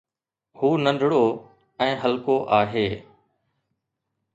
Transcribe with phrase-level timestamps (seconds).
[0.61, 1.21] هو ننڍڙو
[1.87, 2.87] ۽ هلڪو آهي.